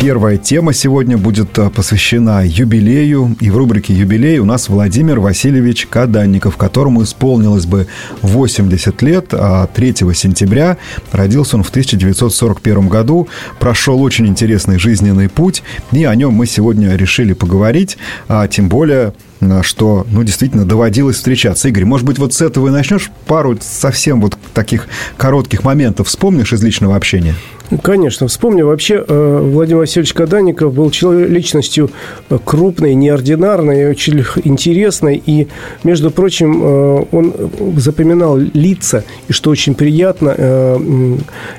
[0.00, 3.36] Первая тема сегодня будет э, посвящена юбилею.
[3.40, 7.88] И в рубрике «Юбилей» у нас Владимир Васильевич Каданников, которому исполнилось бы
[8.22, 10.78] 80 лет, а 3 сентября
[11.10, 13.26] родился он в 1941 году.
[13.58, 19.14] Прошел очень интересный жизненный путь, и о нем мы сегодня решили поговорить, а тем более
[19.40, 21.66] э, что, ну, действительно, доводилось встречаться.
[21.68, 23.10] Игорь, может быть, вот с этого и начнешь?
[23.26, 24.86] Пару совсем вот таких
[25.16, 27.34] коротких моментов вспомнишь из личного общения?
[27.82, 28.28] Конечно.
[28.28, 31.90] Вспомню, вообще э, Владимир Васильевич Каданников был человек, личностью
[32.28, 35.22] э, крупной, неординарной, очень интересной.
[35.24, 35.48] И,
[35.82, 37.34] между прочим, э, он
[37.76, 40.78] запоминал лица, и что очень приятно,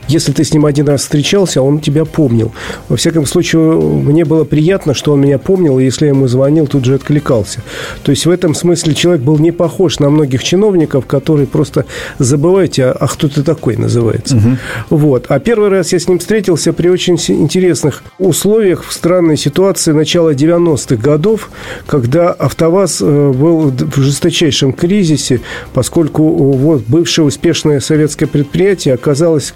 [0.07, 2.51] если ты с ним один раз встречался, он тебя помнил.
[2.87, 6.67] Во всяком случае, мне было приятно, что он меня помнил, и если я ему звонил,
[6.67, 7.61] тут же откликался.
[8.03, 11.85] То есть, в этом смысле человек был не похож на многих чиновников, которые просто
[12.19, 14.37] забываете, а, а кто ты такой называется.
[14.37, 14.97] Угу.
[14.97, 15.25] Вот.
[15.29, 20.33] А первый раз я с ним встретился при очень интересных условиях в странной ситуации начала
[20.33, 21.49] 90-х годов,
[21.87, 25.41] когда АвтоВАЗ э, был в жесточайшем кризисе,
[25.73, 29.53] поскольку э, вот, бывшее успешное советское предприятие оказалось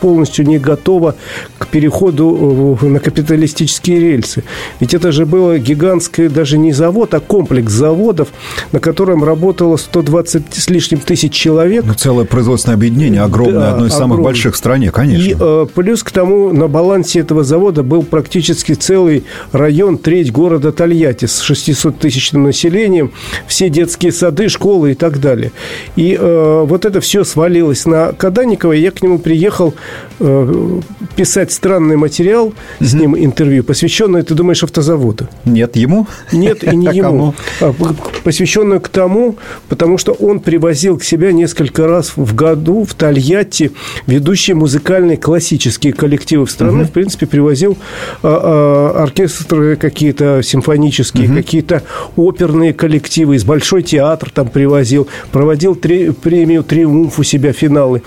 [0.00, 1.14] полностью не готово
[1.58, 4.42] к переходу э, на капиталистические рельсы.
[4.80, 8.28] Ведь это же было гигантское даже не завод, а комплекс заводов,
[8.72, 11.84] на котором работало 120 с лишним тысяч человек.
[11.86, 13.98] Ну, целое производственное объединение огромное, да, одно из огромное.
[13.98, 15.66] самых больших в стране, конечно.
[15.66, 21.26] И Плюс к тому, на балансе этого завода был практически целый район, треть города Тольятти
[21.26, 23.12] с 600-тысячным населением,
[23.46, 25.52] все детские сады, школы и так далее.
[25.96, 29.74] И э, вот это все свалилось на Каданникова, и я к нему приехал
[30.20, 30.80] э,
[31.16, 35.28] писать странный материал, с ним интервью, посвященное, ты думаешь, автозаводу?
[35.44, 36.06] Нет, ему?
[36.32, 37.34] Нет, и не ему.
[37.60, 37.74] А,
[38.24, 39.36] посвященную к тому,
[39.68, 43.72] потому что он привозил к себе несколько раз в году в Тольятти
[44.06, 47.87] ведущие музыкальные классические коллективы в страны, в принципе, привозил а, а,
[48.22, 51.36] оркестры какие-то симфонические, угу.
[51.36, 51.82] какие-то
[52.16, 58.02] оперные коллективы, из Большой театр там привозил, проводил три, премию «Триумф» у себя, финалы.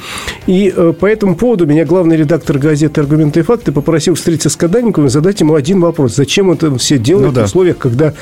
[0.48, 4.56] И а, по этому поводу меня главный редактор газеты «Аргументы и факты» попросил встретиться с
[4.56, 6.16] Каданниковым и задать ему один вопрос.
[6.16, 7.42] Зачем это все делают ну, да.
[7.42, 8.14] в условиях, когда...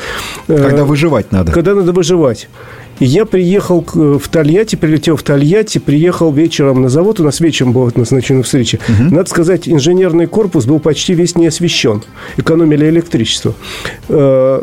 [0.47, 1.51] Э, когда выживать надо.
[1.51, 2.47] Когда надо выживать.
[2.99, 7.19] И я приехал в Тольятти, прилетел в Тольятти, приехал вечером на завод.
[7.19, 8.79] У нас вечером была назначена встреча.
[8.87, 9.15] Угу.
[9.15, 12.03] Надо сказать, инженерный корпус был почти весь не освещен.
[12.37, 13.53] Экономили электричество.
[14.09, 14.61] Э,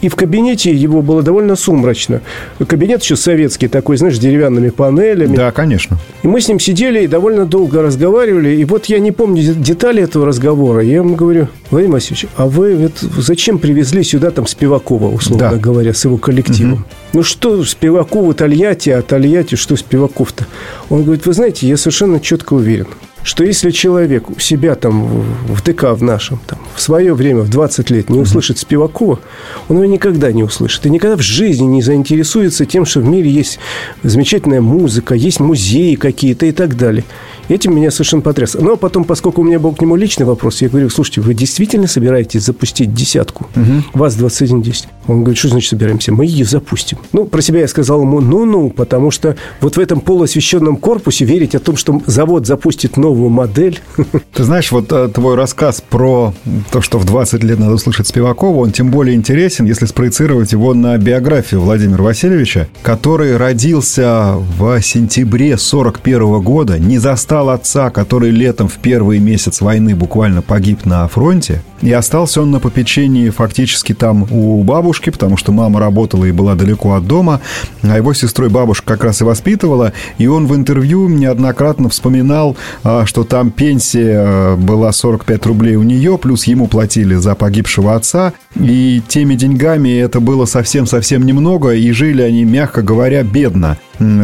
[0.00, 2.20] и в кабинете его было довольно сумрачно.
[2.66, 5.36] Кабинет еще советский такой, знаешь, с деревянными панелями.
[5.36, 5.98] Да, конечно.
[6.22, 8.56] И мы с ним сидели и довольно долго разговаривали.
[8.56, 10.82] И вот я не помню детали этого разговора.
[10.82, 15.56] Я ему говорю, Владимир Васильевич, а вы зачем привезли сюда там Спивакова, условно да.
[15.56, 16.72] говоря, с его коллективом?
[16.74, 16.82] Угу.
[17.14, 20.46] Ну что Спивакова Тольятти, а Тольятти что Спиваков-то?
[20.90, 22.86] Он говорит, вы знаете, я совершенно четко уверен,
[23.22, 27.48] что если человек у себя там в ДК в нашем, там, в свое время, в
[27.48, 29.20] 20 лет, не услышит Спивакова,
[29.68, 30.84] он его никогда не услышит.
[30.84, 33.58] И никогда в жизни не заинтересуется тем, что в мире есть
[34.02, 37.04] замечательная музыка, есть музеи какие-то и так далее.
[37.52, 38.54] Этим меня совершенно потряс.
[38.54, 41.86] Но потом, поскольку у меня был к нему личный вопрос, я говорю, слушайте, вы действительно
[41.86, 43.46] собираетесь запустить десятку?
[43.54, 43.98] Угу.
[43.98, 44.86] ВАЗ-2110?
[45.06, 46.12] Он говорит, что значит собираемся?
[46.12, 46.96] Мы ее запустим.
[47.12, 51.54] Ну, про себя я сказал ему, ну-ну, потому что вот в этом полуосвещенном корпусе верить
[51.54, 53.80] о том, что завод запустит новую модель.
[54.32, 56.32] Ты знаешь, вот э, твой рассказ про
[56.70, 60.72] то, что в 20 лет надо услышать Спивакова, он тем более интересен, если спроецировать его
[60.72, 68.30] на биографию Владимира Васильевича, который родился в сентябре 41 года, не застал застал отца, который
[68.30, 71.62] летом в первый месяц войны буквально погиб на фронте.
[71.80, 76.54] И остался он на попечении фактически там у бабушки, потому что мама работала и была
[76.54, 77.40] далеко от дома,
[77.82, 79.92] а его сестрой бабушка как раз и воспитывала.
[80.18, 85.82] И он в интервью неоднократно вспоминал, а, что там пенсия а, была 45 рублей у
[85.82, 88.32] нее, плюс ему платили за погибшего отца.
[88.54, 93.78] И теми деньгами это было совсем-совсем немного, и жили они, мягко говоря, бедно.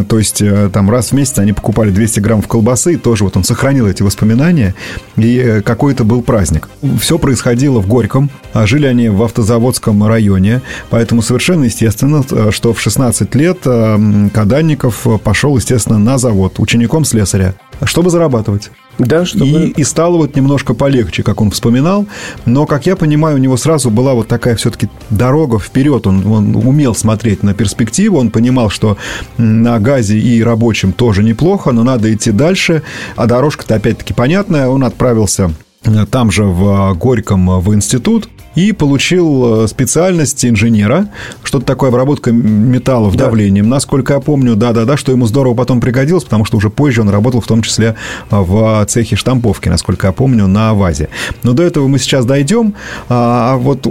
[0.09, 3.44] То есть э, там раз в месяц они покупали 200 граммов колбасы, тоже вот он
[3.44, 4.75] сохранил эти воспоминания,
[5.16, 6.69] и э, какой-то был праздник.
[7.00, 10.60] Все происходило в Горьком, а жили они в автозаводском районе,
[10.90, 17.55] поэтому совершенно естественно, э, что в 16 лет Каданников пошел, естественно, на завод учеником слесаря,
[17.85, 18.71] чтобы зарабатывать.
[18.99, 19.47] Да, чтобы...
[19.47, 22.07] и, и стало вот немножко полегче, как он вспоминал.
[22.47, 26.07] Но, как я понимаю, у него сразу была вот такая все-таки дорога вперед.
[26.07, 28.97] Он, он умел смотреть на перспективу, он понимал, что
[29.37, 32.83] на газе и рабочем тоже неплохо, но надо идти дальше.
[33.17, 34.69] А дорожка-то опять-таки понятная.
[34.69, 35.53] Он отправился
[35.85, 41.08] э, там же в Горьком в институт, и получил э, специальность инженера,
[41.44, 43.26] что-то такое обработка металлов да.
[43.26, 43.69] давлением.
[43.69, 47.40] Насколько я помню, да-да-да, что ему здорово потом пригодилось, потому что уже позже он работал
[47.40, 47.94] в том числе
[48.31, 51.08] в цехе штамповки, насколько я помню, на АВАЗе.
[51.44, 52.75] Но до этого мы сейчас дойдем.
[53.08, 53.87] А вот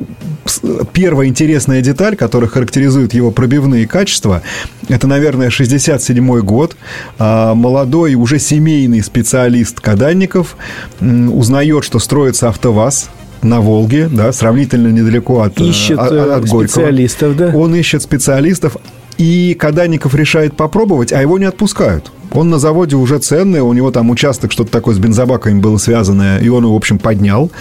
[0.91, 4.41] первая интересная деталь, которая характеризует его пробивные качества,
[4.89, 6.75] это, наверное, 67 год.
[7.19, 10.57] А, молодой, уже семейный специалист Каданников
[10.99, 13.09] узнает, что строится АвтоВАЗ,
[13.41, 16.67] на Волге, да, сравнительно недалеко от, э, ищет от, от э, Горького.
[16.67, 17.51] специалистов, да?
[17.53, 18.77] Он ищет специалистов,
[19.17, 22.11] и Каданников решает попробовать, а его не отпускают.
[22.31, 26.39] Он на заводе уже ценный, у него там участок, что-то такое с бензобаками было связанное,
[26.39, 27.51] и он его, в общем, поднял.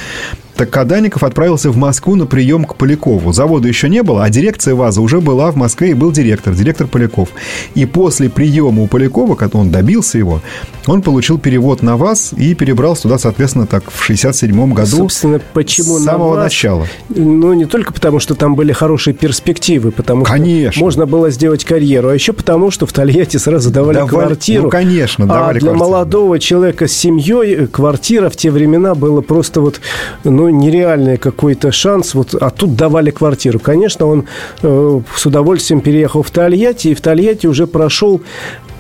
[0.57, 3.31] Так Кадаников отправился в Москву на прием к Полякову.
[3.33, 6.87] Завода еще не было, а дирекция ВАЗа уже была в Москве, и был директор, директор
[6.87, 7.29] Поляков.
[7.75, 10.41] И после приема у Полякова, когда он добился его,
[10.87, 14.87] он получил перевод на ВАЗ и перебрался туда, соответственно, так в 67 году.
[14.87, 16.45] Собственно, почему с самого ВАЗ?
[16.45, 16.87] начала.
[17.11, 20.73] Ну, не только потому, что там были хорошие перспективы, потому конечно.
[20.73, 24.63] что можно было сделать карьеру, а еще потому, что в Тольятти сразу давали, давали квартиру.
[24.65, 25.91] Ну, конечно, давали А для квартиру.
[25.91, 29.81] молодого человека с семьей квартира в те времена была просто вот,
[30.25, 32.15] ну, ну, нереальный какой-то шанс.
[32.15, 33.59] Вот, а тут давали квартиру.
[33.59, 34.25] Конечно, он
[34.63, 38.23] э, с удовольствием переехал в Тольятти, и в Тольятти уже прошел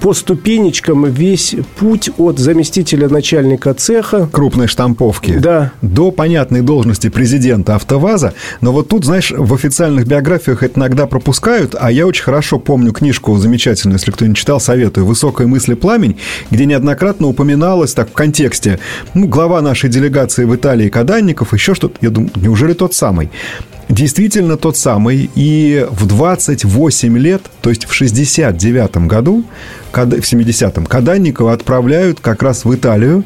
[0.00, 4.28] по ступенечкам весь путь от заместителя начальника цеха.
[4.30, 5.38] Крупной штамповки.
[5.38, 5.72] Да.
[5.82, 8.34] До понятной должности президента АвтоВАЗа.
[8.60, 12.92] Но вот тут, знаешь, в официальных биографиях это иногда пропускают, а я очень хорошо помню
[12.92, 16.18] книжку замечательную, если кто не читал, советую, «Высокая мысль пламень»,
[16.50, 18.78] где неоднократно упоминалось так в контексте,
[19.14, 21.96] ну, глава нашей делегации в Италии Каданников, еще что-то.
[22.00, 23.30] Я думаю, неужели тот самый?
[23.88, 25.30] действительно тот самый.
[25.34, 29.44] И в 28 лет, то есть в 69 году,
[29.92, 33.24] в 70-м, Каданникова отправляют как раз в Италию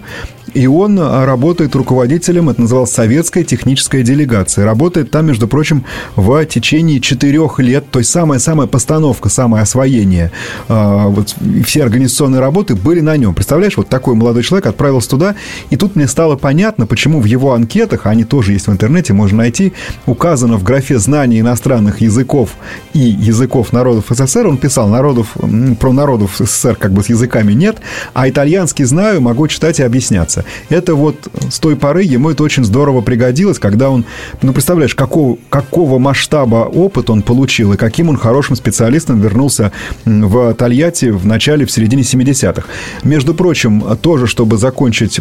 [0.55, 4.64] и он а, работает руководителем, это называлось советская техническая делегация.
[4.64, 5.85] Работает там, между прочим,
[6.17, 7.91] в течение четырех лет.
[7.91, 10.32] То есть самая-самая постановка, самое освоение,
[10.69, 13.35] а, вот все организационные работы были на нем.
[13.35, 15.37] Представляешь, вот такой молодой человек отправился туда,
[15.70, 19.38] и тут мне стало понятно, почему в его анкетах, они тоже есть в интернете, можно
[19.38, 19.73] найти,
[20.06, 22.50] указано в графе знания иностранных языков
[22.93, 25.37] и языков народов СССР, он писал народов,
[25.79, 27.79] про народов СССР как бы с языками нет,
[28.14, 30.45] а итальянский знаю, могу читать и объясняться заниматься.
[30.69, 34.05] Это вот с той поры ему это очень здорово пригодилось, когда он,
[34.43, 39.73] ну, представляешь, какого, какого масштаба опыт он получил и каким он хорошим специалистом вернулся
[40.05, 42.67] в Тольятти в начале, в середине 70-х.
[43.05, 45.21] Между прочим, тоже, чтобы закончить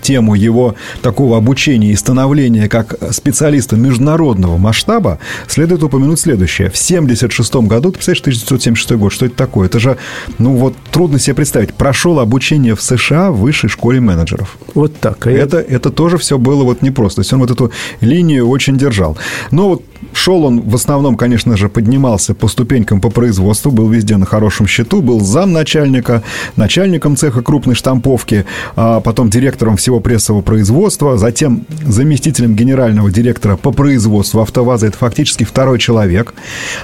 [0.00, 6.68] тему его такого обучения и становления как специалиста международного масштаба, следует упомянуть следующее.
[6.68, 9.66] В 1976 году, ты представляешь, 1976 год, что это такое?
[9.66, 9.96] Это же,
[10.38, 11.74] ну вот, трудно себе представить.
[11.74, 14.56] Прошел обучение в США в высшей школе менеджеров.
[14.74, 15.26] Вот так.
[15.26, 17.16] А это, это тоже все было вот непросто.
[17.16, 19.16] То есть он вот эту линию очень держал.
[19.50, 24.16] Но вот шел он в основном, конечно же, поднимался по ступенькам по производству, был везде
[24.16, 26.22] на хорошем счету, был замначальника,
[26.56, 28.44] начальником цеха крупной штамповки,
[28.76, 34.88] а потом директором всего всего прессового производства, затем заместителем генерального директора по производству АвтоВАЗа.
[34.88, 36.34] Это фактически второй человек.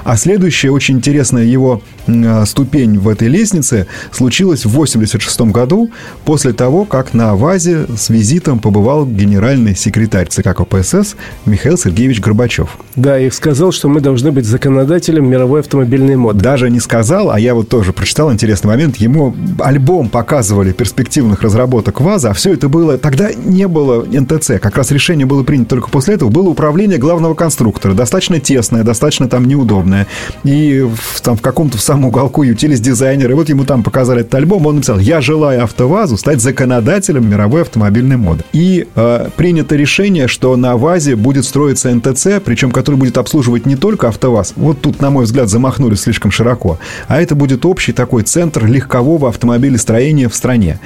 [0.04, 5.90] А следующая очень интересная его э, ступень в этой лестнице случилась в 1986 году,
[6.24, 12.78] после того, как на ВАЗе с визитом побывал генеральный секретарь ЦК КПСС Михаил Сергеевич Горбачев.
[12.96, 16.42] Да, и сказал, что мы должны быть законодателем мировой автомобильной моды.
[16.42, 18.96] Даже не сказал, а я вот тоже прочитал интересный момент.
[18.96, 24.76] Ему альбом показывали перспективных разработок ВАЗа, а все это было Тогда не было НТЦ, как
[24.76, 26.30] раз решение было принято только после этого.
[26.30, 30.06] Было управление главного конструктора, достаточно тесное, достаточно там неудобное.
[30.44, 33.34] И в, там в каком-то в самом уголку ютились дизайнеры.
[33.34, 38.16] Вот ему там показали этот альбом, он написал, я желаю АвтоВАЗу стать законодателем мировой автомобильной
[38.16, 38.44] моды.
[38.52, 43.76] И э, принято решение, что на ВАЗе будет строиться НТЦ, причем который будет обслуживать не
[43.76, 44.54] только АвтоВАЗ.
[44.56, 46.78] Вот тут, на мой взгляд, замахнулись слишком широко.
[47.08, 50.78] А это будет общий такой центр легкового автомобилестроения в стране.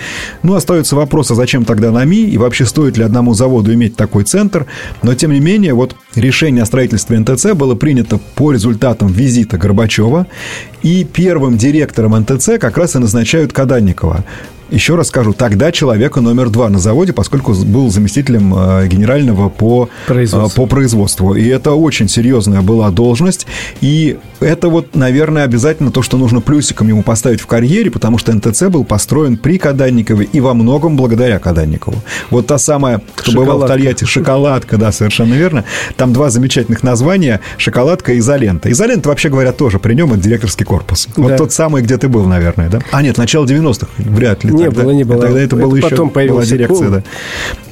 [0.43, 4.25] Ну, остается вопрос, а зачем тогда НАМИ и вообще стоит ли одному заводу иметь такой
[4.25, 4.67] центр.
[5.02, 10.26] Но, тем не менее, вот решение о строительстве НТЦ было принято по результатам визита Горбачева.
[10.83, 14.25] И первым директором НТЦ как раз и назначают Каданникова.
[14.71, 19.89] Еще раз скажу, тогда человека номер два на заводе, поскольку был заместителем э, генерального по
[20.07, 20.63] производству.
[20.63, 21.35] по производству.
[21.35, 23.47] И это очень серьезная была должность.
[23.81, 28.33] И это вот, наверное, обязательно то, что нужно плюсиком ему поставить в карьере, потому что
[28.35, 31.97] НТЦ был построен при Каданникове и во многом благодаря Каданникову.
[32.31, 33.53] Вот та самая, кто шоколадка.
[33.53, 35.65] бывал в Тольятти, шоколадка, да, совершенно верно.
[35.97, 38.71] Там два замечательных названия, шоколадка и изолента.
[38.71, 41.09] Изолента, вообще говоря, тоже при нем это директорский корпус.
[41.17, 41.37] Вот да.
[41.37, 42.81] тот самый, где ты был, наверное, да?
[42.91, 45.21] А нет, начало 90-х, вряд ли Не тогда, было, не было.
[45.21, 47.03] Тогда это, это было еще потом была дирекция, да.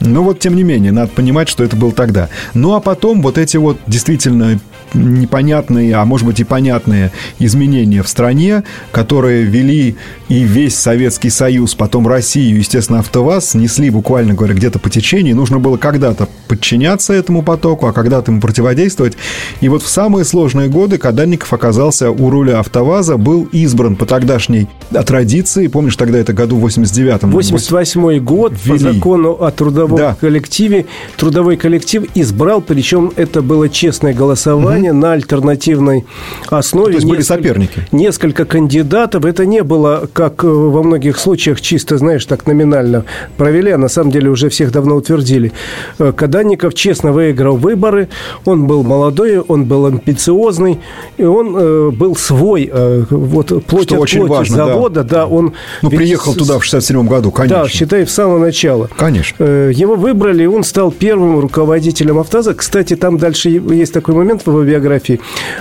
[0.00, 2.28] Но вот, тем не менее, надо понимать, что это было тогда.
[2.54, 4.58] Ну, а потом вот эти вот действительно
[4.94, 9.96] непонятные, а может быть и понятные изменения в стране, которые вели
[10.28, 15.36] и весь Советский Союз, потом Россию, естественно, АвтоВАЗ, несли буквально говоря где-то по течению.
[15.36, 19.16] Нужно было когда-то подчиняться этому потоку, а когда-то ему противодействовать.
[19.60, 24.68] И вот в самые сложные годы Кадальников оказался у руля АвтоВАЗа, был избран по тогдашней
[24.90, 25.68] традиции.
[25.68, 27.30] Помнишь, тогда это году в 89-м?
[27.30, 28.78] 88 год ввели.
[28.78, 30.16] по закону о трудовом да.
[30.20, 30.86] коллективе.
[31.16, 35.00] Трудовой коллектив избрал, причем это было честное голосование угу.
[35.00, 36.04] на альтернативной
[36.48, 36.92] основе.
[36.92, 37.86] То есть были соперники?
[37.92, 39.24] Несколько кандидатов.
[39.24, 43.04] Это не было, как э, во многих случаях, чисто, знаешь, так номинально
[43.36, 45.52] провели, а на самом деле уже всех давно утвердили.
[45.98, 48.08] Э, Каданников честно выиграл выборы.
[48.46, 50.80] Он был молодой, он был амбициозный,
[51.18, 52.72] и он э, был свой.
[53.10, 55.52] вот плоть Что от очень плоти важно, завода, да, да он...
[55.82, 57.64] Ну, приехал туда в 67 году, конечно.
[57.64, 58.88] Да, считай, в самого начала.
[58.96, 59.44] Конечно.
[59.44, 62.54] Его выбрали, и он стал первым руководителем «Автоза».
[62.54, 65.20] Кстати, там дальше есть такой момент в его биографии.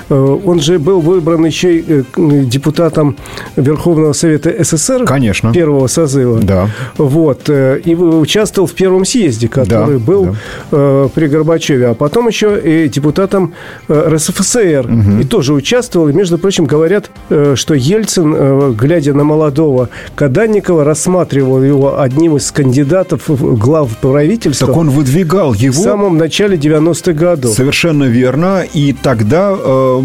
[0.09, 3.17] Он же был выбран еще и депутатом
[3.57, 5.05] Верховного Совета СССР.
[5.05, 5.53] Конечно.
[5.53, 6.39] Первого созыва.
[6.39, 6.69] Да.
[6.97, 7.49] Вот.
[7.49, 10.35] И участвовал в первом съезде, который да, был
[10.71, 11.09] да.
[11.13, 11.87] при Горбачеве.
[11.89, 13.53] А потом еще и депутатом
[13.89, 14.87] РСФСР.
[14.89, 15.21] Угу.
[15.21, 16.09] И тоже участвовал.
[16.09, 17.09] И, между прочим, говорят,
[17.55, 24.67] что Ельцин, глядя на молодого Каданникова, рассматривал его одним из кандидатов в глав правительства.
[24.67, 25.73] Так он выдвигал его...
[25.73, 27.55] В самом начале 90-х годов.
[27.55, 28.63] Совершенно верно.
[28.73, 30.01] И тогда э,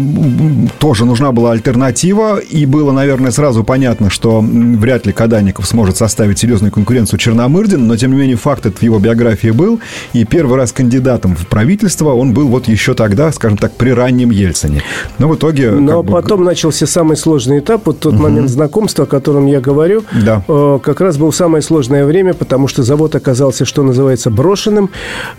[0.79, 2.37] тоже нужна была альтернатива.
[2.37, 7.85] И было, наверное, сразу понятно, что вряд ли Каданников сможет составить серьезную конкуренцию Черномырдину.
[7.85, 9.79] Но, тем не менее, факт этот в его биографии был.
[10.13, 14.31] И первый раз кандидатом в правительство он был вот еще тогда, скажем так, при раннем
[14.31, 14.83] Ельцине.
[15.17, 15.71] Но в итоге...
[15.71, 16.45] Но потом бы...
[16.45, 17.85] начался самый сложный этап.
[17.85, 18.23] Вот тот угу.
[18.23, 20.43] момент знакомства, о котором я говорю, да.
[20.47, 24.89] э, как раз был самое сложное время, потому что завод оказался, что называется, брошенным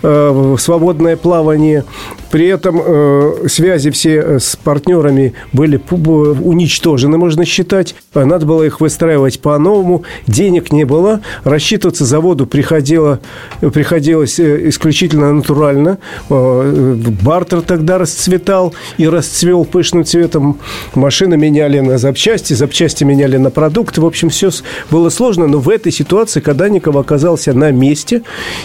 [0.03, 1.85] э, свободное плавание.
[2.33, 7.95] При этом э, связи все э, с партнерами были уничтожены, можно считать.
[8.15, 10.05] Надо было их выстраивать по-новому.
[10.27, 11.21] Денег не было.
[11.45, 13.21] Рассчитываться заводу приходило,
[13.61, 15.99] приходилось э, исключительно натурально.
[16.31, 20.59] Э, бартер тогда расцветал и расцвел пышным цветом.
[20.95, 24.01] Машины меняли на запчасти, запчасти меняли на продукты.
[24.01, 24.49] В общем, все
[24.91, 28.23] было сложно, но в этой ситуации Каданников оказался на месте.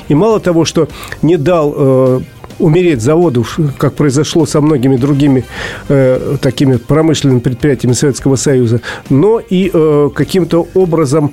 [0.07, 0.87] И мало того, что
[1.21, 2.23] не дал
[2.59, 3.45] умереть заводу,
[3.77, 5.45] как произошло со многими другими
[5.89, 11.31] э, такими промышленными предприятиями Советского Союза, но и э, каким-то образом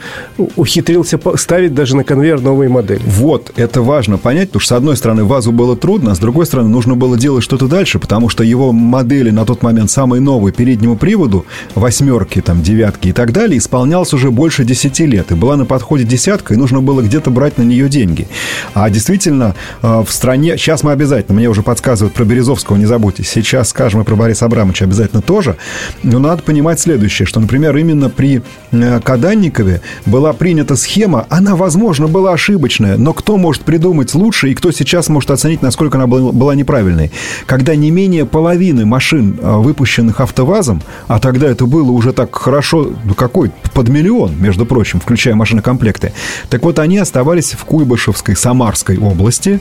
[0.56, 3.00] ухитрился ставить даже на конвейер новые модели.
[3.06, 6.46] Вот, это важно понять, потому что, с одной стороны, ВАЗу было трудно, а с другой
[6.46, 10.52] стороны, нужно было делать что-то дальше, потому что его модели на тот момент самые новые
[10.52, 15.56] переднему приводу, восьмерки, там, девятки и так далее, исполнялся уже больше десяти лет, и была
[15.56, 18.28] на подходе десятка, и нужно было где-то брать на нее деньги.
[18.74, 21.38] А действительно, э, в стране, сейчас мы обязательно обязательно.
[21.38, 23.22] Мне уже подсказывают про Березовского, не забудьте.
[23.22, 25.56] Сейчас скажем и про Бориса Абрамовича обязательно тоже.
[26.02, 28.42] Но надо понимать следующее, что, например, именно при
[28.72, 34.54] э, Каданникове была принята схема, она, возможно, была ошибочная, но кто может придумать лучше и
[34.54, 37.12] кто сейчас может оценить, насколько она была неправильной?
[37.46, 42.90] Когда не менее половины машин, э, выпущенных АвтоВАЗом, а тогда это было уже так хорошо,
[43.04, 46.12] ну какой, под миллион, между прочим, включая машинокомплекты,
[46.48, 49.60] так вот они оставались в Куйбышевской, Самарской области,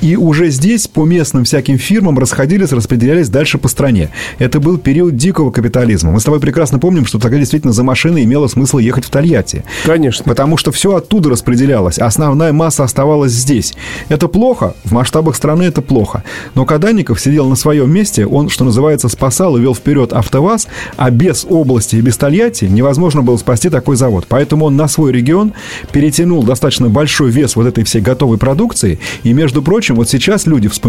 [0.00, 4.10] и уже здесь по местным всяким фирмам расходились, распределялись дальше по стране.
[4.38, 6.12] Это был период дикого капитализма.
[6.12, 9.64] Мы с тобой прекрасно помним, что тогда действительно за машиной имело смысл ехать в Тольятти.
[9.84, 10.24] Конечно.
[10.24, 13.74] Потому что все оттуда распределялось, а основная масса оставалась здесь.
[14.08, 16.24] Это плохо, в масштабах страны это плохо.
[16.54, 21.10] Но Каданников сидел на своем месте, он, что называется, спасал и вел вперед АвтоВАЗ, а
[21.10, 24.26] без области и без Тольятти невозможно было спасти такой завод.
[24.28, 25.54] Поэтому он на свой регион
[25.92, 28.98] перетянул достаточно большой вес вот этой всей готовой продукции.
[29.22, 30.81] И, между прочим, вот сейчас люди вспоминают.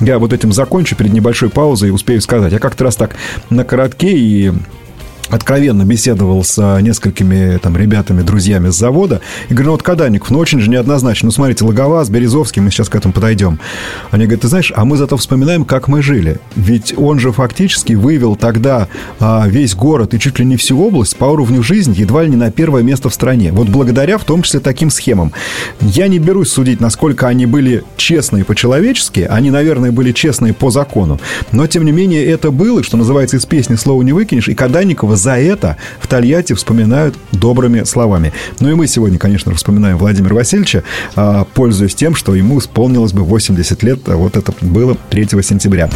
[0.00, 2.52] Я вот этим закончу перед небольшой паузой и успею сказать.
[2.52, 3.16] Я как-то раз так
[3.50, 4.52] на коротке и
[5.28, 9.20] откровенно беседовал с а, несколькими там ребятами, друзьями с завода.
[9.48, 11.26] И говорю, ну вот Кадаников, ну очень же неоднозначно.
[11.26, 13.58] Ну смотрите, Логоваз, Березовский, мы сейчас к этому подойдем.
[14.10, 16.38] Они говорят, ты знаешь, а мы зато вспоминаем, как мы жили.
[16.54, 18.88] Ведь он же фактически вывел тогда
[19.20, 22.36] а, весь город и чуть ли не всю область по уровню жизни едва ли не
[22.36, 23.52] на первое место в стране.
[23.52, 25.32] Вот благодаря в том числе таким схемам.
[25.80, 29.20] Я не берусь судить, насколько они были честные по-человечески.
[29.20, 31.20] Они, наверное, были честные по закону.
[31.52, 34.48] Но, тем не менее, это было, что называется, из песни слова не выкинешь.
[34.48, 38.32] И Каданникова за это в Тольятти вспоминают добрыми словами.
[38.60, 43.22] Ну и мы сегодня, конечно, вспоминаем Владимира Васильевича, а, пользуясь тем, что ему исполнилось бы
[43.22, 44.00] 80 лет.
[44.06, 45.90] Вот это было 3 сентября.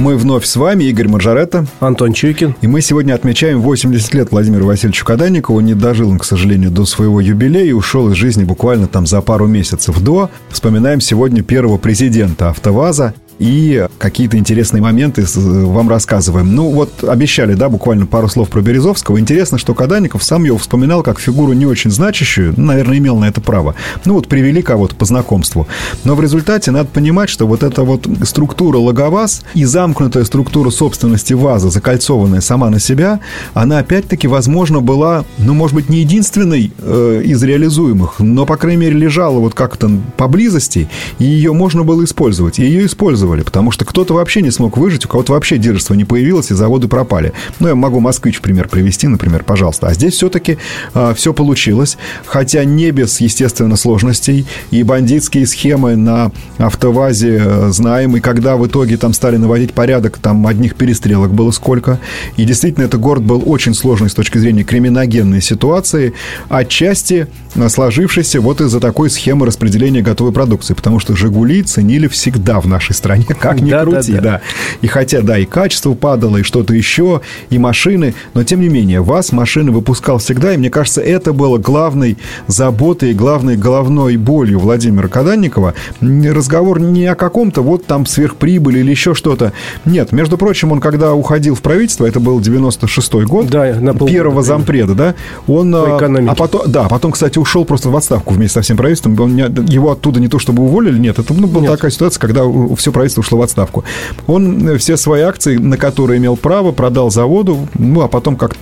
[0.00, 1.66] Мы вновь с вами, Игорь Маржаретта.
[1.78, 2.56] Антон Чуйкин.
[2.62, 5.60] И мы сегодня отмечаем 80 лет Владимиру Васильевичу Каданникову.
[5.60, 9.20] Не дожил он, к сожалению, до своего юбилея и ушел из жизни буквально там за
[9.20, 10.30] пару месяцев до.
[10.48, 16.54] Вспоминаем сегодня первого президента «АвтоВАЗа» и какие-то интересные моменты вам рассказываем.
[16.54, 19.18] Ну, вот обещали, да, буквально пару слов про Березовского.
[19.18, 23.24] Интересно, что Каданников сам его вспоминал как фигуру не очень значащую, ну, наверное, имел на
[23.24, 23.74] это право.
[24.04, 25.66] Ну, вот привели кого-то по знакомству.
[26.04, 31.32] Но в результате надо понимать, что вот эта вот структура логоваз и замкнутая структура собственности
[31.32, 33.20] ВАЗа, закольцованная сама на себя,
[33.54, 38.82] она опять-таки, возможно, была, ну, может быть, не единственной э, из реализуемых, но, по крайней
[38.82, 42.58] мере, лежала вот как-то поблизости, и ее можно было использовать.
[42.58, 45.94] И ее использовали использовали, потому что кто-то вообще не смог выжить, у кого-то вообще дилерство
[45.94, 47.32] не появилось, и заводы пропали.
[47.60, 49.88] Ну, я могу москвич пример привести, например, пожалуйста.
[49.88, 50.58] А здесь все-таки
[50.94, 58.16] э, все получилось, хотя не без, естественно, сложностей, и бандитские схемы на автовазе э, знаем,
[58.16, 61.98] и когда в итоге там стали наводить порядок, там одних перестрелок было сколько,
[62.36, 66.12] и действительно этот город был очень сложный с точки зрения криминогенной ситуации,
[66.48, 72.60] отчасти э, сложившейся вот из-за такой схемы распределения готовой продукции, потому что «Жигули» ценили всегда
[72.60, 74.30] в нашей стране как ни да, крути, да, да.
[74.30, 74.40] да.
[74.82, 79.00] И хотя, да, и качество падало, и что-то еще, и машины, но тем не менее,
[79.00, 85.08] вас машины выпускал всегда, и мне кажется, это было главной заботой, главной головной болью Владимира
[85.08, 85.74] Каданникова.
[86.00, 89.52] Разговор не о каком-то вот там сверхприбыли или еще что-то.
[89.84, 94.42] Нет, между прочим, он когда уходил в правительство, это был 96-й год, да, на первого
[94.42, 95.14] зампреда, да,
[95.46, 95.74] он...
[95.74, 99.18] А, а потом, да, потом, кстати, ушел просто в отставку вместе со всем правительством.
[99.20, 101.72] Он, его оттуда не то чтобы уволили, нет, это ну, была нет.
[101.72, 102.42] такая ситуация, когда
[102.76, 103.84] все правительство ушло в отставку.
[104.26, 108.56] Он э, все свои акции, на которые имел право, продал заводу, ну, а потом как...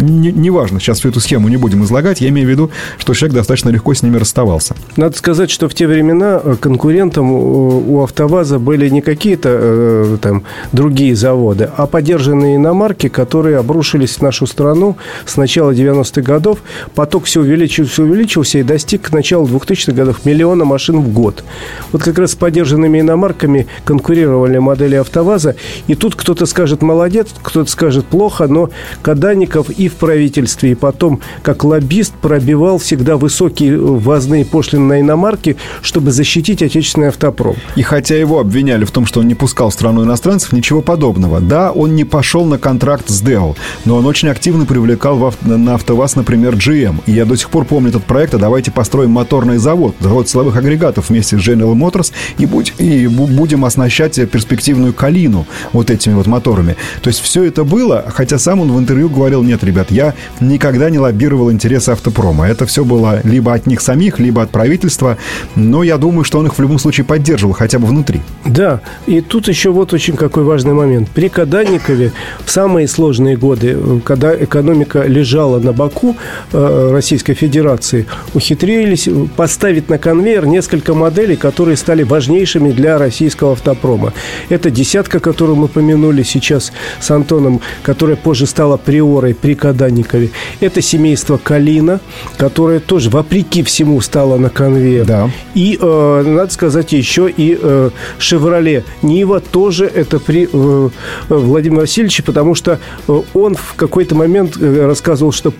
[0.00, 3.36] Неважно, не сейчас всю эту схему не будем излагать, я имею в виду, что человек
[3.36, 4.74] достаточно легко с ними расставался.
[4.96, 10.42] Надо сказать, что в те времена э, конкурентом у АвтоВАЗа были не какие-то э, там
[10.72, 16.58] другие заводы, а поддержанные иномарки, которые обрушились в нашу страну с начала 90-х годов.
[16.96, 21.44] Поток все увеличивался, увеличивался и достиг к началу 2000-х годов миллиона машин в год.
[21.92, 25.56] Вот как раз с поддержанными иномарками конкурировали модели АвтоВАЗа.
[25.86, 28.70] И тут кто-то скажет молодец, кто-то скажет плохо, но
[29.02, 35.56] Каданников и в правительстве, и потом как лоббист пробивал всегда высокие ввозные пошлины на иномарки,
[35.82, 37.56] чтобы защитить отечественный автопром.
[37.76, 41.40] И хотя его обвиняли в том, что он не пускал в страну иностранцев, ничего подобного.
[41.40, 45.74] Да, он не пошел на контракт с Dell, но он очень активно привлекал авто, на
[45.74, 46.96] АвтоВАЗ, например, GM.
[47.06, 50.56] И я до сих пор помню этот проект, а давайте построим моторный завод, завод силовых
[50.56, 56.26] агрегатов вместе с General Motors и, будь, и будем оснащать перспективную Калину вот этими вот
[56.26, 56.76] моторами.
[57.02, 60.90] То есть все это было, хотя сам он в интервью говорил, нет, ребят, я никогда
[60.90, 62.48] не лоббировал интересы автопрома.
[62.48, 65.16] Это все было либо от них самих, либо от правительства,
[65.56, 68.20] но я думаю, что он их в любом случае поддерживал, хотя бы внутри.
[68.44, 71.08] Да, и тут еще вот очень какой важный момент.
[71.10, 72.12] При Каданникове
[72.44, 76.16] в самые сложные годы, когда экономика лежала на боку
[76.52, 84.12] э, Российской Федерации, ухитрились поставить на конвейер несколько моделей, которые стали важнейшими для российского автопрома.
[84.48, 90.30] Это десятка, которую мы помянули сейчас с Антоном, которая позже стала приорой при Каданникове.
[90.60, 92.00] Это семейство Калина,
[92.36, 95.06] которое тоже, вопреки всему, стало на конвейер.
[95.06, 95.30] Да.
[95.54, 98.84] И, э, надо сказать, еще и э, «Шевроле».
[99.02, 100.88] Нива тоже это при э,
[101.28, 105.52] Владимире Васильевиче, потому что э, он в какой-то момент э, рассказывал, что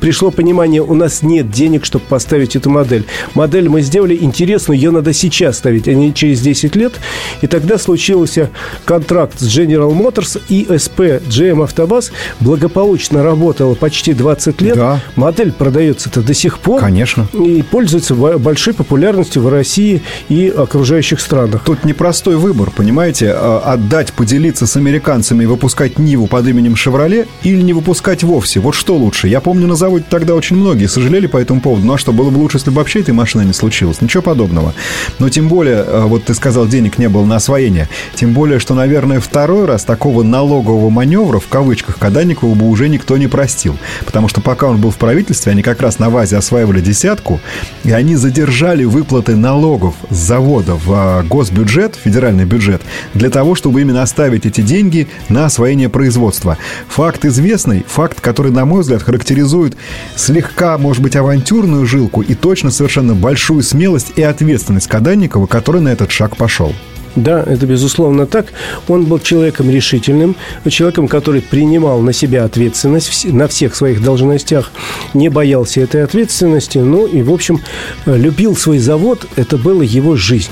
[0.00, 3.04] пришло понимание, у нас нет денег, чтобы поставить эту модель.
[3.34, 6.94] Модель мы сделали интересную, ее надо сейчас ставить, а не через 10 лет.
[7.42, 8.50] И тогда случился
[8.84, 14.76] контракт с General Motors и СП GM Автобас благополучно работала почти 20 лет.
[14.76, 15.00] Да.
[15.16, 16.80] Модель продается-то до сих пор.
[16.80, 17.26] Конечно.
[17.32, 21.62] И пользуется большой популярностью в России и окружающих странах.
[21.64, 23.32] Тут непростой выбор, понимаете?
[23.34, 28.60] А, отдать, поделиться с американцами и выпускать Ниву под именем Шевроле или не выпускать вовсе?
[28.60, 29.28] Вот что лучше?
[29.28, 31.86] Я помню, на заводе тогда очень многие сожалели по этому поводу.
[31.86, 34.00] Ну а что, было бы лучше, если бы вообще этой машины не случилось?
[34.00, 34.74] Ничего подобного.
[35.18, 37.88] Но тем более, а, вот ты сказал, денег не было на освоение.
[38.14, 43.16] Тем более, что, наверное, второй раз такого налогового маневра, в кавычках, Каданникову бы уже никто
[43.16, 43.76] не простил.
[44.04, 47.40] Потому что пока он был в правительстве, они как раз на ВАЗе осваивали десятку,
[47.84, 52.82] и они задержали выплаты налогов с завода в а, госбюджет, федеральный бюджет,
[53.14, 56.58] для того, чтобы именно оставить эти деньги на освоение производства.
[56.88, 59.76] Факт известный, факт, который, на мой взгляд, характеризует
[60.16, 65.88] слегка, может быть, авантюрную жилку и точно совершенно большую смелость и ответственность Каданникова, который на
[65.88, 66.72] этот шаг пошел.
[67.16, 68.52] Да, это безусловно так.
[68.88, 70.36] Он был человеком решительным,
[70.68, 74.70] человеком, который принимал на себя ответственность на всех своих должностях,
[75.14, 77.60] не боялся этой ответственности, ну и, в общем,
[78.04, 80.50] любил свой завод, это была его жизнь.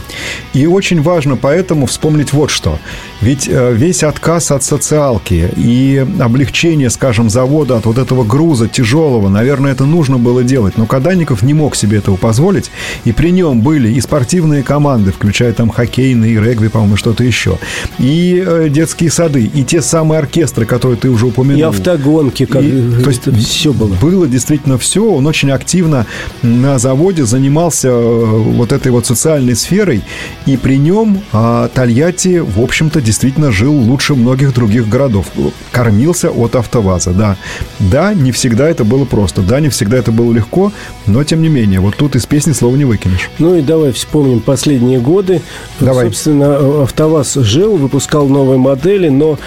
[0.55, 2.79] И очень важно поэтому вспомнить вот что.
[3.25, 9.31] Ведь э, весь отказ от социалки и облегчение, скажем, завода от вот этого груза тяжелого,
[9.31, 10.77] наверное, это нужно было делать.
[10.77, 12.71] Но Каданников не мог себе этого позволить.
[13.05, 17.59] И при нем были и спортивные команды, включая там хоккейные, регби, по-моему, что-то еще.
[17.99, 21.61] И э, детские сады, и те самые оркестры, которые ты уже упомянул.
[21.61, 22.45] И автогонки.
[22.45, 22.63] Как...
[22.63, 23.95] И, то есть все было.
[24.03, 25.03] Было действительно все.
[25.03, 26.05] Он очень активно
[26.43, 30.03] на заводе занимался э, вот этой вот социальной сферой.
[30.45, 33.14] И при нем а, Тольятти, в общем-то, действительно
[33.51, 35.27] жил лучше многих других городов.
[35.73, 37.37] Кормился от АвтоВАЗа, да.
[37.79, 39.43] Да, не всегда это было просто.
[39.43, 40.73] Да, не всегда это было легко,
[41.07, 43.31] но тем не менее, вот тут из песни слова не выкинешь.
[43.39, 45.41] Ну и давай вспомним последние годы.
[45.81, 46.07] Давай.
[46.07, 49.39] Собственно, АвтоВАЗ жил, выпускал новые модели, но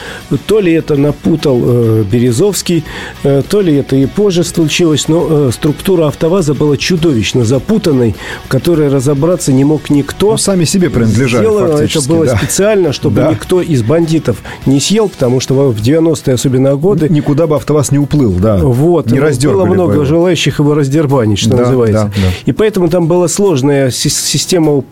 [0.47, 2.83] то ли это напутал э, Березовский,
[3.23, 8.47] э, то ли это и позже случилось, но э, структура АвтоВАЗа была чудовищно запутанной, в
[8.47, 10.31] которой разобраться не мог никто.
[10.31, 12.37] Ну, сами себе принадлежали Сделано это было да.
[12.37, 13.31] специально, чтобы да.
[13.31, 17.07] никто из бандитов не съел, потому что в 90-е особенно годы...
[17.09, 18.57] Никуда бы АвтоВАЗ не уплыл, да.
[18.57, 19.11] Вот.
[19.11, 20.05] Не было много бы.
[20.05, 22.11] желающих его раздербанить, что да, называется.
[22.15, 22.29] Да, да.
[22.45, 24.83] И поэтому там была сложная система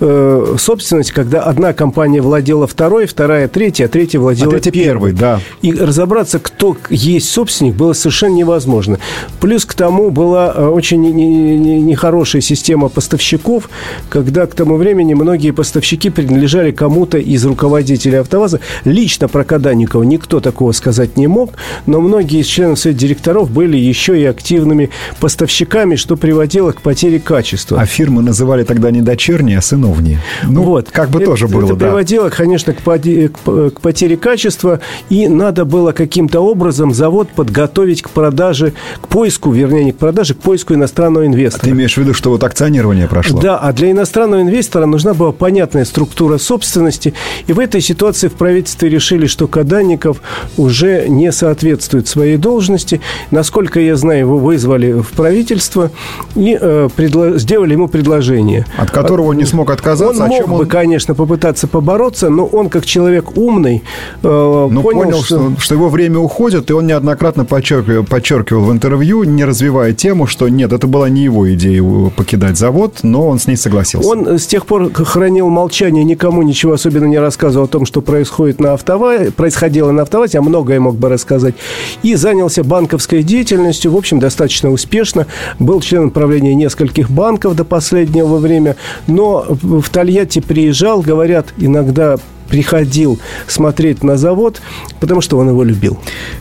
[0.00, 5.12] э, собственности, когда одна компания владела второй, вторая третья, а третья владела а третья первой.
[5.12, 5.40] Да.
[5.62, 8.98] И разобраться, кто есть собственник, было совершенно невозможно.
[9.40, 13.68] Плюс к тому была э, очень нехорошая система поставщиков,
[14.08, 18.60] когда к тому времени многие поставщики принадлежали кому-то из руководителей АвтоВАЗа.
[18.84, 21.52] Лично про Каданникова никто такого сказать не мог,
[21.86, 27.18] но многие из членов совета директоров были еще и активными поставщиками, что приводило к потере
[27.18, 27.80] качества.
[27.80, 30.18] А фирмы называли тогда не дочерние, а сыновние.
[30.42, 30.90] Ну, вот.
[30.90, 31.86] как бы это, тоже было, Это да.
[31.86, 38.72] приводило, конечно, к, к потере качества, и надо было каким-то образом завод подготовить к продаже,
[39.00, 41.62] к поиску, вернее, не к продаже, к поиску иностранного инвестора.
[41.62, 43.40] А ты имеешь в виду, что вот акционирование прошло?
[43.40, 47.14] Да, а для иностранного инвестора нужна была понятная структура собственности,
[47.46, 47.91] и в этой ситуации
[48.28, 50.22] в правительстве решили, что Каданников
[50.56, 53.00] уже не соответствует своей должности.
[53.30, 55.90] Насколько я знаю, его вызвали в правительство
[56.34, 57.38] и э, предло...
[57.38, 58.66] сделали ему предложение.
[58.76, 60.24] От которого он не смог отказаться?
[60.24, 60.66] Он мог бы, он...
[60.66, 63.82] конечно, попытаться побороться, но он, как человек умный,
[64.22, 65.32] э, ну, понял, понял что...
[65.32, 70.26] Что, что его время уходит, и он неоднократно подчеркивал, подчеркивал в интервью, не развивая тему,
[70.26, 74.08] что нет, это была не его идея покидать завод, но он с ней согласился.
[74.08, 78.60] Он с тех пор хранил молчание, никому ничего особенно не рассказывал о том, что происходит
[78.60, 81.54] на автовазе, происходило на автовазе, а многое мог бы рассказать.
[82.02, 85.26] И занялся банковской деятельностью, в общем, достаточно успешно.
[85.58, 92.16] Был членом правления нескольких банков до последнего времени, но в Тольятти приезжал, говорят, иногда
[92.52, 94.60] приходил смотреть на завод,
[95.00, 95.98] потому что он его любил.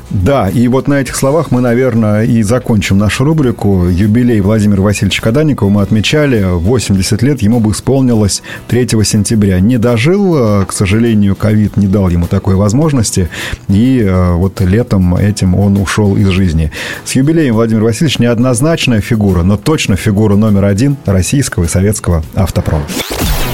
[0.09, 3.87] Да, и вот на этих словах мы, наверное, и закончим нашу рубрику.
[3.87, 6.43] Юбилей Владимира Васильевича Каданникова мы отмечали.
[6.43, 9.61] 80 лет ему бы исполнилось 3 сентября.
[9.61, 13.29] Не дожил, э, к сожалению, ковид не дал ему такой возможности.
[13.69, 16.73] И э, вот летом этим он ушел из жизни.
[17.05, 22.83] С юбилеем Владимир Васильевич неоднозначная фигура, но точно фигура номер один российского и советского автопрома.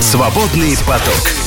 [0.02, 1.46] Свободный поток.